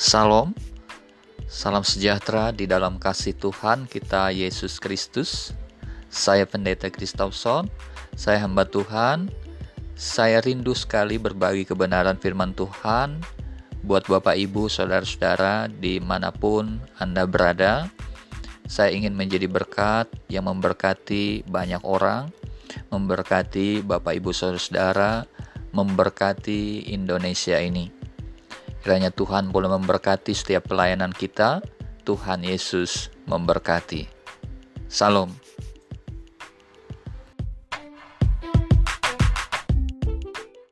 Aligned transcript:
Salam, 0.00 0.56
salam 1.44 1.84
sejahtera 1.84 2.56
di 2.56 2.64
dalam 2.64 2.96
kasih 2.96 3.36
Tuhan 3.36 3.84
kita 3.84 4.32
Yesus 4.32 4.80
Kristus. 4.80 5.52
Saya 6.08 6.48
Pendeta 6.48 6.88
Kristofson, 6.88 7.68
saya 8.16 8.40
hamba 8.40 8.64
Tuhan. 8.64 9.28
Saya 9.92 10.40
rindu 10.40 10.72
sekali 10.72 11.20
berbagi 11.20 11.68
kebenaran 11.68 12.16
firman 12.16 12.56
Tuhan 12.56 13.20
buat 13.84 14.08
Bapak 14.08 14.40
Ibu, 14.40 14.72
Saudara-saudara 14.72 15.68
di 15.68 16.00
mana 16.00 16.32
pun 16.32 16.80
Anda 16.96 17.28
berada. 17.28 17.92
Saya 18.72 18.96
ingin 18.96 19.12
menjadi 19.12 19.52
berkat 19.52 20.08
yang 20.32 20.48
memberkati 20.48 21.44
banyak 21.44 21.84
orang, 21.84 22.32
memberkati 22.88 23.84
Bapak 23.84 24.16
Ibu 24.16 24.32
Saudara-saudara, 24.32 25.28
memberkati 25.76 26.88
Indonesia 26.88 27.60
ini. 27.60 27.99
Kiranya 28.80 29.12
Tuhan 29.12 29.52
boleh 29.52 29.68
memberkati 29.68 30.32
setiap 30.32 30.72
pelayanan 30.72 31.12
kita. 31.12 31.60
Tuhan 32.08 32.40
Yesus 32.40 33.12
memberkati. 33.28 34.08
Salam. 34.88 35.30